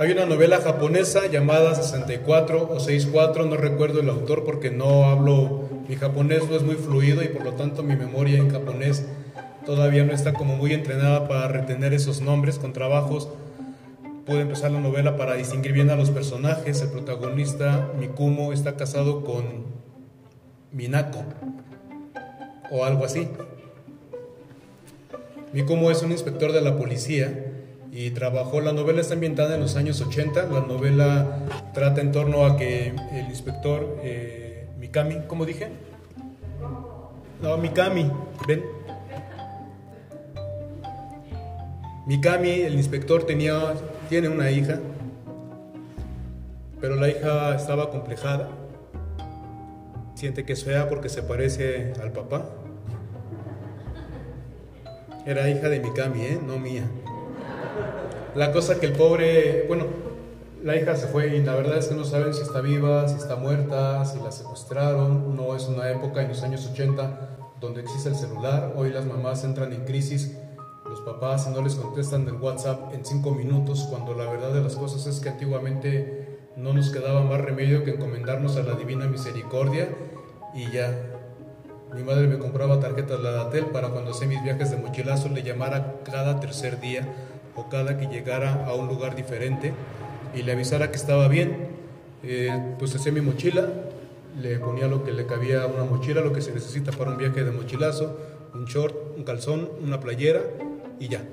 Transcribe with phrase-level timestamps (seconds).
[0.00, 5.68] Hay una novela japonesa llamada 64 o 64, no recuerdo el autor porque no hablo,
[5.90, 9.04] mi japonés no es muy fluido y por lo tanto mi memoria en japonés
[9.66, 13.28] todavía no está como muy entrenada para retener esos nombres con trabajos.
[14.24, 16.80] Pude empezar la novela para distinguir bien a los personajes.
[16.80, 19.66] El protagonista, Mikumo, está casado con
[20.72, 21.24] Minako
[22.70, 23.28] o algo así.
[25.52, 27.49] Mikumo es un inspector de la policía
[27.92, 31.40] y trabajó, la novela está ambientada en los años 80, la novela
[31.74, 35.68] trata en torno a que el inspector eh, Mikami, ¿cómo dije?
[37.42, 38.10] No, Mikami,
[38.46, 38.62] ven.
[42.06, 43.74] Mikami, el inspector, tenía,
[44.08, 44.78] tiene una hija,
[46.80, 48.50] pero la hija estaba complejada.
[50.14, 52.44] Siente que es porque se parece al papá.
[55.26, 56.38] Era hija de Mikami, ¿eh?
[56.44, 56.84] no mía.
[58.34, 59.86] La cosa que el pobre, bueno,
[60.62, 63.16] la hija se fue y la verdad es que no saben si está viva, si
[63.16, 65.34] está muerta, si la secuestraron.
[65.34, 68.74] No es una época en los años 80 donde existe el celular.
[68.76, 70.36] Hoy las mamás entran en crisis,
[70.88, 74.76] los papás no les contestan del WhatsApp en cinco minutos, cuando la verdad de las
[74.76, 79.88] cosas es que antiguamente no nos quedaba más remedio que encomendarnos a la divina misericordia
[80.54, 81.16] y ya.
[81.94, 85.96] Mi madre me compraba tarjetas Ladatel para cuando hacía mis viajes de mochilazo le llamara
[86.04, 87.08] cada tercer día
[87.56, 89.72] o cada que llegara a un lugar diferente
[90.34, 91.68] y le avisara que estaba bien.
[92.22, 93.68] Eh, pues hacía mi mochila,
[94.40, 97.18] le ponía lo que le cabía a una mochila, lo que se necesita para un
[97.18, 98.18] viaje de mochilazo,
[98.54, 100.42] un short, un calzón, una playera
[100.98, 101.24] y ya.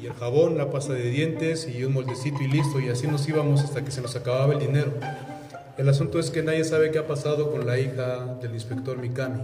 [0.00, 2.80] Y el jabón, la pasta de dientes y un moldecito y listo.
[2.80, 4.92] Y así nos íbamos hasta que se nos acababa el dinero.
[5.76, 9.40] El asunto es que nadie sabe qué ha pasado con la hija del inspector Mikami.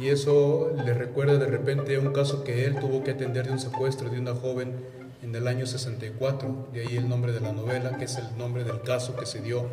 [0.00, 3.58] Y eso le recuerda de repente un caso que él tuvo que atender de un
[3.58, 4.74] secuestro de una joven
[5.22, 6.68] en el año 64.
[6.72, 9.40] De ahí el nombre de la novela, que es el nombre del caso que se
[9.40, 9.66] dio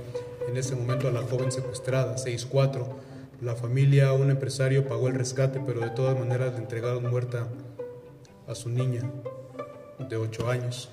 [0.47, 2.87] en ese momento a la joven secuestrada, 64.
[3.41, 7.47] La familia, un empresario, pagó el rescate, pero de todas maneras le entregaron muerta
[8.47, 9.01] a su niña
[9.99, 10.89] de 8 años.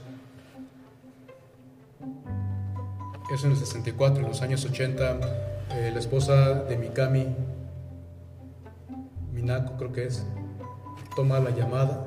[3.33, 5.21] Eso en el 64, en los años 80,
[5.73, 7.29] eh, la esposa de Mikami,
[9.33, 10.27] Minako creo que es,
[11.15, 12.07] toma la llamada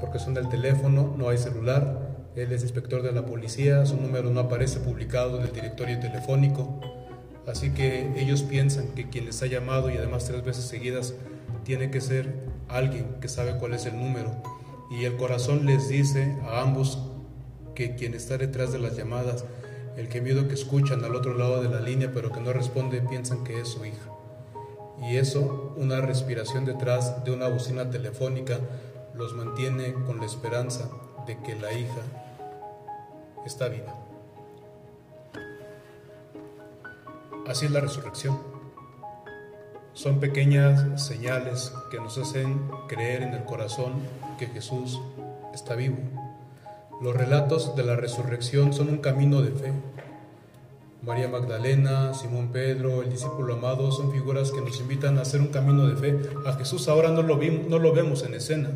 [0.00, 4.30] porque son del teléfono, no hay celular, él es inspector de la policía, su número
[4.30, 6.80] no aparece publicado en el directorio telefónico,
[7.46, 11.14] así que ellos piensan que quien les ha llamado y además tres veces seguidas
[11.64, 12.32] tiene que ser
[12.68, 14.30] alguien que sabe cuál es el número.
[14.90, 16.98] Y el corazón les dice a ambos
[17.74, 19.44] que quien está detrás de las llamadas,
[19.96, 23.44] el gemido que escuchan al otro lado de la línea pero que no responde, piensan
[23.44, 24.17] que es su hija.
[25.02, 28.58] Y eso, una respiración detrás de una bocina telefónica,
[29.14, 30.88] los mantiene con la esperanza
[31.26, 32.02] de que la hija
[33.44, 33.94] está viva.
[37.46, 38.38] Así es la resurrección.
[39.94, 43.94] Son pequeñas señales que nos hacen creer en el corazón
[44.38, 45.00] que Jesús
[45.52, 45.96] está vivo.
[47.00, 49.72] Los relatos de la resurrección son un camino de fe.
[51.08, 55.46] María Magdalena, Simón Pedro, el discípulo amado son figuras que nos invitan a hacer un
[55.46, 56.18] camino de fe.
[56.44, 58.68] A Jesús ahora no lo, no lo vemos en escena.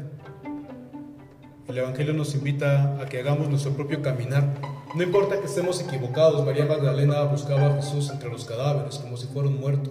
[1.69, 4.55] El Evangelio nos invita a que hagamos nuestro propio caminar.
[4.95, 9.27] No importa que estemos equivocados, María Magdalena buscaba a Jesús entre los cadáveres como si
[9.27, 9.91] fuera un muerto.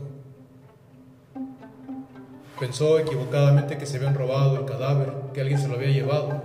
[2.60, 6.42] Pensó equivocadamente que se habían robado el cadáver, que alguien se lo había llevado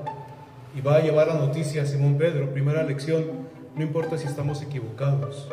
[0.77, 2.53] y va a llevar la noticia a Simón Pedro.
[2.53, 3.25] Primera lección,
[3.75, 5.49] no importa si estamos equivocados.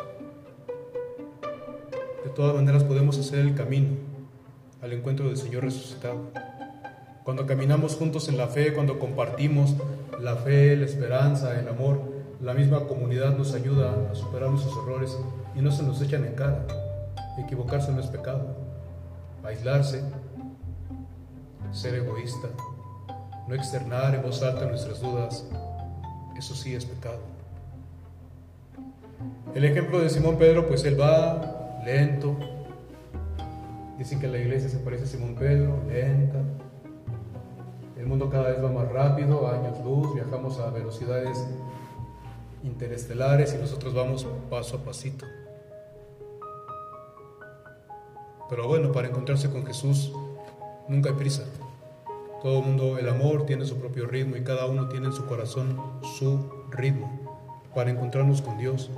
[2.24, 3.96] De todas maneras podemos hacer el camino
[4.80, 6.30] al encuentro del Señor resucitado.
[7.22, 9.74] Cuando caminamos juntos en la fe, cuando compartimos
[10.20, 12.00] la fe, la esperanza, el amor,
[12.40, 15.16] la misma comunidad nos ayuda a superar nuestros errores
[15.54, 16.66] y no se nos echan en cara.
[17.38, 18.56] Equivocarse no es pecado.
[19.42, 20.02] Aislarse,
[21.72, 22.48] ser egoísta,
[23.46, 25.46] no externar en voz alta nuestras dudas,
[26.38, 27.20] eso sí es pecado.
[29.54, 31.53] El ejemplo de Simón Pedro, pues él va
[31.84, 32.36] lento.
[33.98, 36.42] Dicen que la iglesia se parece a Simón Pedro, lenta.
[37.96, 41.46] El mundo cada vez va más rápido, años luz, viajamos a velocidades
[42.62, 45.26] interestelares y nosotros vamos paso a pasito.
[48.48, 50.12] Pero bueno, para encontrarse con Jesús
[50.88, 51.44] nunca hay prisa.
[52.42, 55.24] Todo el mundo, el amor tiene su propio ritmo y cada uno tiene en su
[55.26, 55.80] corazón
[56.18, 57.10] su ritmo
[57.74, 58.90] para encontrarnos con Dios.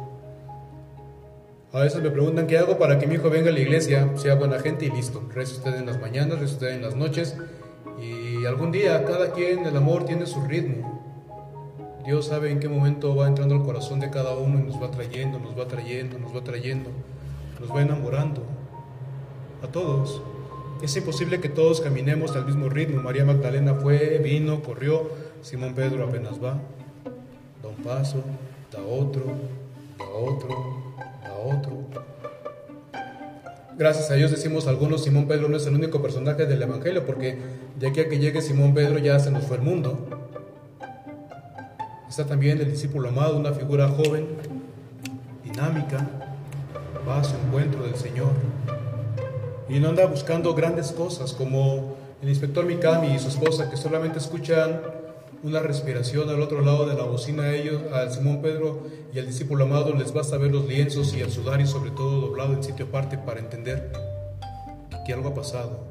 [1.73, 4.37] A veces me preguntan qué hago para que mi hijo venga a la iglesia, sea
[4.37, 5.23] buena gente y listo.
[5.35, 7.37] Reza usted en las mañanas, reza usted en las noches
[8.01, 10.97] y algún día cada quien, el amor tiene su ritmo.
[12.05, 14.93] Dios sabe en qué momento va entrando al corazón de cada uno y nos va
[14.93, 16.91] trayendo, nos va trayendo, nos va trayendo,
[17.61, 18.43] nos va enamorando.
[19.63, 20.23] A todos.
[20.83, 23.03] Es imposible que todos caminemos al mismo ritmo.
[23.03, 25.11] María Magdalena fue, vino, corrió.
[25.43, 26.61] Simón Pedro apenas va.
[27.63, 28.23] Da un paso,
[28.71, 29.25] da otro,
[29.99, 30.86] da otro,
[31.37, 31.85] otro.
[33.77, 37.39] Gracias a Dios decimos algunos, Simón Pedro no es el único personaje del Evangelio, porque
[37.79, 40.09] de aquí a que llegue Simón Pedro ya se nos fue el mundo.
[42.09, 44.27] Está también el discípulo amado, una figura joven,
[45.45, 46.09] dinámica,
[47.07, 48.33] va a su encuentro del Señor
[49.69, 54.19] y no anda buscando grandes cosas como el inspector Mikami y su esposa que solamente
[54.19, 54.81] escuchan
[55.43, 59.65] una respiración al otro lado de la bocina ellos, al Simón Pedro y al discípulo
[59.65, 63.19] amado les basta ver los lienzos y el sudario sobre todo doblado en sitio aparte
[63.19, 63.93] para entender
[65.05, 65.85] que, algo ha pasado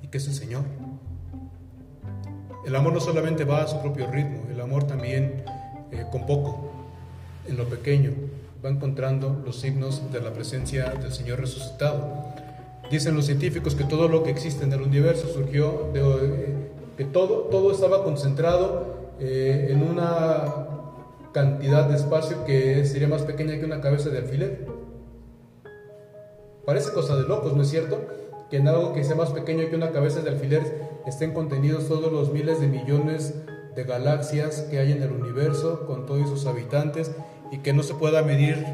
[0.00, 0.62] y que es el Señor.
[2.64, 5.44] El amor no solamente va a su propio ritmo, el amor también
[5.92, 6.72] eh, con poco,
[7.46, 8.12] en lo pequeño,
[8.64, 12.24] va encontrando los signos de la presencia del Señor resucitado.
[12.90, 16.63] Dicen los científicos que todo lo que existe en el universo surgió de, eh,
[16.96, 20.68] que todo, todo estaba concentrado eh, en una
[21.32, 24.66] cantidad de espacio que sería más pequeña que una cabeza de alfiler.
[26.64, 28.00] Parece cosa de locos, ¿no es cierto?
[28.50, 30.62] Que en algo que sea más pequeño que una cabeza de alfiler
[31.06, 33.34] estén contenidos todos los miles de millones
[33.74, 37.10] de galaxias que hay en el universo con todos sus habitantes
[37.50, 38.64] y que no se pueda medir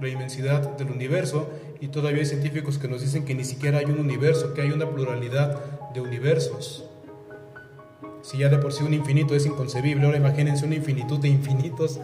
[0.00, 1.48] la inmensidad del universo
[1.80, 4.72] y todavía hay científicos que nos dicen que ni siquiera hay un universo, que hay
[4.72, 6.89] una pluralidad de universos.
[8.30, 11.98] Si ya de por sí un infinito es inconcebible, ahora imagínense una infinitud de infinitos.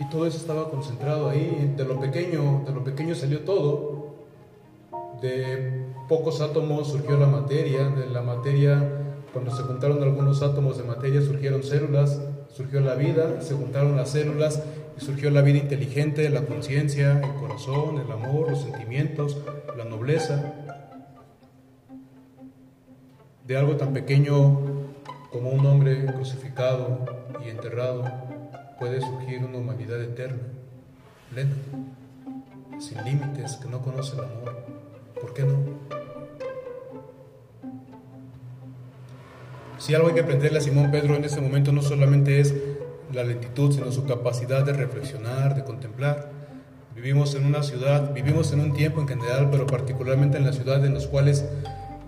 [0.00, 1.74] Y todo eso estaba concentrado ahí.
[1.76, 4.14] De lo pequeño, de salió todo.
[5.20, 7.86] De pocos átomos surgió la materia.
[7.90, 8.82] De la materia,
[9.34, 12.18] cuando se juntaron algunos átomos de materia, surgieron células,
[12.48, 14.62] surgió la vida, se juntaron las células
[14.96, 19.36] y surgió la vida inteligente, la conciencia, el corazón, el amor, los sentimientos,
[19.76, 20.54] la nobleza.
[23.46, 24.85] De algo tan pequeño
[25.36, 27.04] como un hombre crucificado
[27.44, 28.04] y enterrado
[28.78, 30.40] puede surgir una humanidad eterna,
[31.30, 31.54] plena,
[32.78, 34.64] sin límites, que no conoce el amor.
[35.20, 35.58] ¿Por qué no?
[39.76, 42.54] Si algo hay que aprenderle a Simón Pedro en este momento no solamente es
[43.12, 46.30] la lentitud, sino su capacidad de reflexionar, de contemplar.
[46.94, 50.82] Vivimos en una ciudad, vivimos en un tiempo en general, pero particularmente en la ciudad
[50.86, 51.44] en los cuales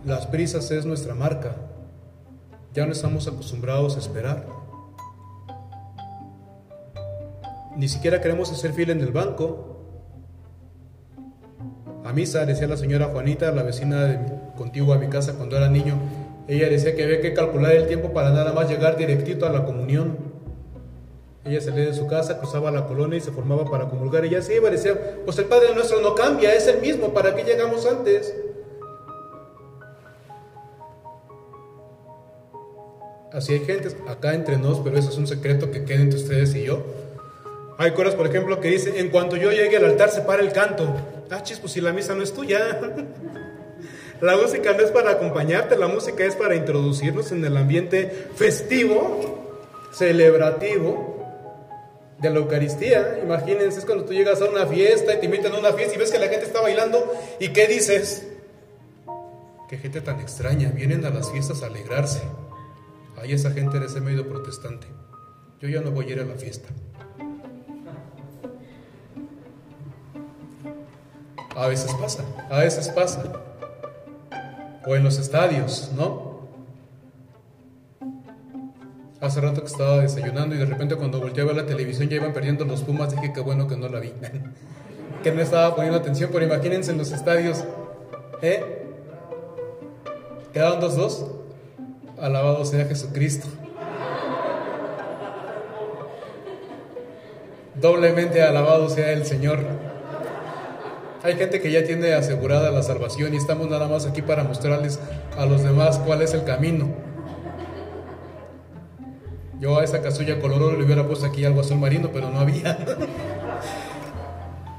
[0.06, 1.56] las prisas es nuestra marca.
[2.74, 4.46] Ya no estamos acostumbrados a esperar.
[7.76, 9.76] Ni siquiera queremos hacer fila en el banco.
[12.04, 14.18] A misa, decía la señora Juanita, la vecina de,
[14.56, 15.94] contigua a mi casa cuando era niño,
[16.48, 19.64] ella decía que había que calcular el tiempo para nada más llegar directito a la
[19.64, 20.16] comunión.
[21.44, 24.24] Ella salía de su casa, cruzaba la colonia y se formaba para comulgar.
[24.24, 24.94] Ya se iba y decía,
[25.24, 28.34] pues el Padre nuestro no cambia, es el mismo, ¿para qué llegamos antes?
[33.38, 36.56] Así hay gente acá entre nos, pero eso es un secreto que queda entre ustedes
[36.56, 36.82] y yo.
[37.78, 40.50] Hay coras, por ejemplo, que dice, en cuanto yo llegue al altar se para el
[40.50, 40.92] canto.
[41.30, 42.80] Ah, chis, pues si la misa no es tuya.
[44.20, 49.56] la música no es para acompañarte, la música es para introducirnos en el ambiente festivo,
[49.92, 51.24] celebrativo,
[52.18, 53.20] de la Eucaristía.
[53.22, 55.98] Imagínense, es cuando tú llegas a una fiesta y te invitan a una fiesta y
[55.98, 58.26] ves que la gente está bailando y ¿qué dices?
[59.68, 62.22] Qué gente tan extraña, vienen a las fiestas a alegrarse.
[63.22, 64.86] Ahí esa gente eres ese medio protestante.
[65.60, 66.68] Yo ya no voy a ir a la fiesta.
[71.56, 73.32] A veces pasa, a veces pasa.
[74.86, 76.28] O en los estadios, ¿no?
[79.20, 82.32] Hace rato que estaba desayunando y de repente cuando volteé a la televisión ya iban
[82.32, 84.12] perdiendo los Pumas, dije que bueno que no la vi.
[85.24, 87.64] que no estaba poniendo atención, pero imagínense en los estadios.
[88.40, 88.86] ¿Eh?
[90.52, 91.37] ¿Quedaban dos dos?
[92.20, 93.46] Alabado sea Jesucristo.
[97.74, 99.60] Doblemente alabado sea el Señor.
[101.22, 104.98] Hay gente que ya tiene asegurada la salvación y estamos nada más aquí para mostrarles
[105.36, 106.88] a los demás cuál es el camino.
[109.60, 112.78] Yo a esa casulla colorada le hubiera puesto aquí algo azul marino, pero no había.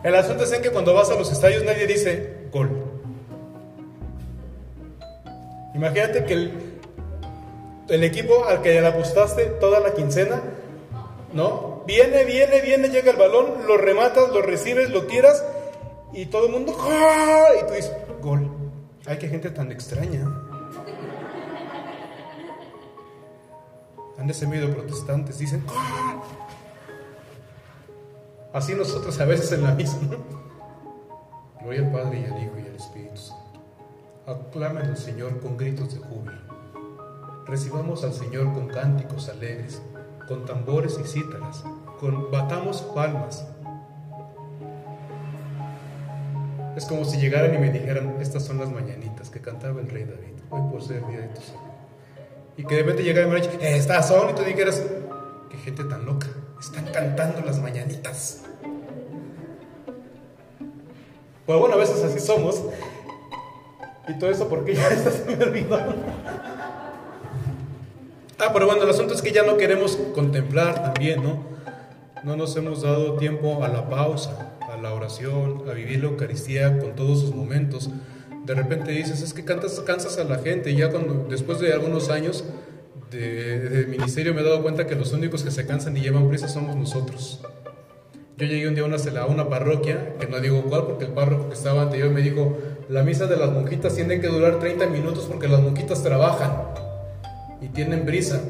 [0.03, 2.69] El asunto es en que cuando vas a los estadios nadie dice gol.
[5.75, 6.68] Imagínate que el,
[7.89, 10.41] el equipo al que le apostaste toda la quincena,
[11.33, 11.83] ¿no?
[11.85, 15.43] Viene, viene, viene, llega el balón, lo rematas, lo recibes, lo tiras
[16.13, 16.75] y todo el mundo,
[17.59, 17.91] y tú dices,
[18.21, 18.49] gol.
[19.05, 20.27] Ay, qué gente tan extraña.
[24.19, 26.21] en ese medio de protestantes, dicen, ¡Ah!
[28.53, 30.17] así nosotros a veces en la misma.
[31.61, 33.61] Gloria al Padre y al Hijo y al Espíritu Santo.
[34.27, 36.58] Aclamen al Señor con gritos de júbilo.
[37.49, 39.81] Recibamos al Señor con cánticos alegres,
[40.27, 41.63] con tambores y cítaras,
[41.99, 43.43] con batamos palmas.
[46.77, 50.03] Es como si llegaran y me dijeran, estas son las mañanitas que cantaba el rey
[50.03, 51.63] David, hoy por ser día de tu Señor.
[52.55, 54.83] Y que de repente llegara y me dijera, estas son, y tú dijeras,
[55.49, 56.27] qué gente tan loca,
[56.59, 58.43] están cantando las mañanitas.
[61.47, 62.61] Pues bueno, a veces así somos.
[64.07, 65.79] Y todo eso porque ya está se me olvidó.
[68.41, 71.43] Ah, pero bueno, el asunto es que ya no queremos contemplar también, ¿no?
[72.23, 76.79] No nos hemos dado tiempo a la pausa, a la oración, a vivir la Eucaristía
[76.79, 77.89] con todos sus momentos.
[78.45, 80.71] De repente dices, es que cantas, cansas a la gente.
[80.71, 82.45] Y ya cuando, después de algunos años
[83.11, 86.47] de, ministerio me he dado cuenta que los únicos que se cansan y llevan prisa
[86.47, 87.41] somos nosotros.
[88.37, 91.11] Yo llegué un día a una, a una parroquia, que no digo cuál, porque el
[91.11, 94.87] párroco que estaba anterior me dijo, la misa de las monjitas tiene que durar 30
[94.87, 96.87] minutos porque las monjitas trabajan
[97.61, 98.41] y tienen prisa.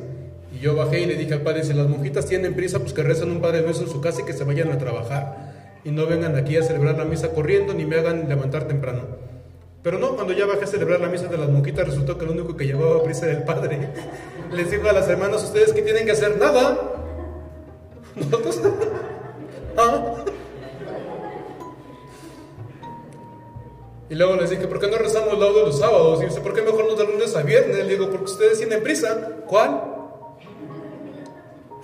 [0.54, 3.04] Y yo bajé y le dije al padre, si las monjitas tienen prisa, pues que
[3.04, 5.54] rezan un Padre Nuestro en su casa y que se vayan a trabajar.
[5.84, 9.04] Y no vengan aquí a celebrar la misa corriendo ni me hagan levantar temprano.
[9.82, 12.34] Pero no, cuando ya bajé a celebrar la misa de las monjitas, resultó que lo
[12.34, 13.90] único que llevaba prisa era el padre.
[14.52, 16.78] Les digo a las hermanas, ustedes que tienen que hacer nada.
[18.16, 18.62] Nosotros
[24.10, 26.22] Y luego les dije, ¿por qué no rezamos laudo los sábados?
[26.22, 27.78] Y dice, ¿por qué mejor no de lunes a viernes?
[27.78, 29.16] Le digo, porque ustedes tienen prisa.
[29.48, 29.84] ¿Cuál?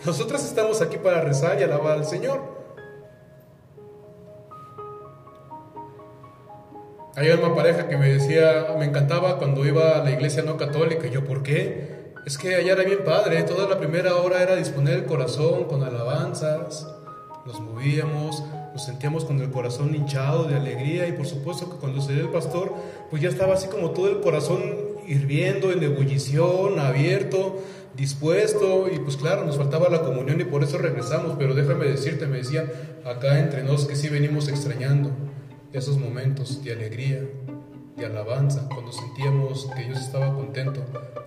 [0.05, 2.41] Nosotros estamos aquí para rezar y alabar al Señor.
[7.15, 11.07] Hay una pareja que me decía, me encantaba cuando iba a la iglesia no católica.
[11.07, 12.13] Y yo, ¿por qué?
[12.25, 13.43] Es que allá era bien padre.
[13.43, 16.87] Toda la primera hora era disponer el corazón con alabanzas
[17.45, 18.43] nos movíamos,
[18.75, 22.29] nos sentíamos con el corazón hinchado de alegría y por supuesto que cuando salió el
[22.29, 22.73] pastor,
[23.09, 24.61] pues ya estaba así como todo el corazón
[25.07, 27.63] hirviendo en ebullición, abierto,
[27.95, 32.27] dispuesto y pues claro, nos faltaba la comunión y por eso regresamos, pero déjame decirte,
[32.27, 32.69] me decía
[33.05, 35.09] acá entre nos que sí venimos extrañando
[35.71, 37.23] esos momentos de alegría,
[37.95, 40.81] de alabanza, cuando sentíamos que Dios estaba contento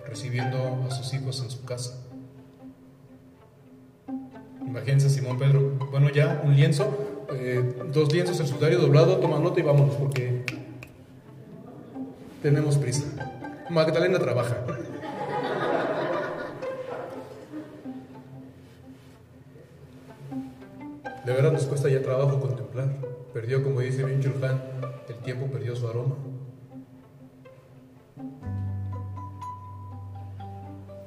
[0.07, 1.99] recibiendo a sus hijos en su casa.
[4.69, 5.79] Imagínense Simón Pedro.
[5.89, 10.43] Bueno, ya un lienzo, eh, dos lienzos, el sudario doblado, toma nota y vámonos porque
[12.41, 13.03] tenemos prisa.
[13.69, 14.57] Magdalena trabaja.
[21.25, 22.89] De verdad nos cuesta ya trabajo contemplar.
[23.33, 24.61] Perdió, como dice Chulhan,
[25.07, 26.15] el tiempo perdió su aroma.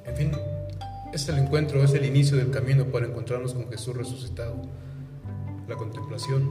[0.05, 0.31] En fin,
[1.11, 4.55] es el encuentro, es el inicio del camino para encontrarnos con Jesús resucitado.
[5.67, 6.49] La contemplación.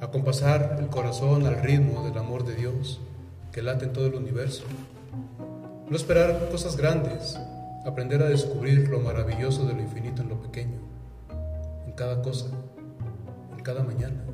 [0.00, 3.00] Acompasar el corazón al ritmo del amor de Dios
[3.52, 4.64] que late en todo el universo.
[5.88, 7.38] No esperar cosas grandes,
[7.84, 10.78] aprender a descubrir lo maravilloso de lo infinito en lo pequeño,
[11.86, 12.46] en cada cosa,
[13.56, 14.24] en cada mañana.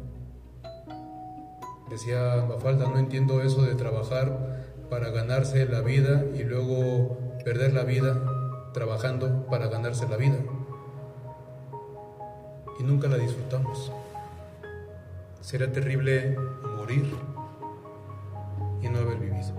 [1.90, 7.82] Decía Mafalda, no entiendo eso de trabajar para ganarse la vida y luego perder la
[7.82, 8.22] vida
[8.72, 10.36] trabajando para ganarse la vida
[12.78, 13.92] y nunca la disfrutamos.
[15.40, 16.37] Será terrible
[16.76, 17.14] morir
[18.82, 19.52] y no haber vivido.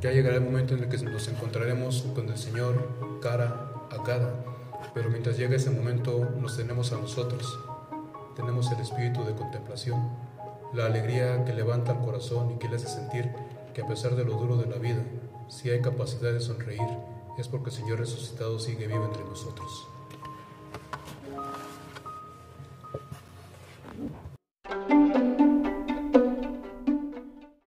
[0.00, 4.32] Ya llegará el momento en el que nos encontraremos con el Señor cara a cara,
[4.94, 7.58] pero mientras llegue ese momento nos tenemos a nosotros,
[8.34, 10.08] tenemos el espíritu de contemplación,
[10.72, 13.30] la alegría que levanta el corazón y que le hace sentir
[13.74, 15.02] que a pesar de lo duro de la vida,
[15.48, 16.88] si hay capacidad de sonreír
[17.38, 19.89] es porque el Señor resucitado sigue vivo entre nosotros.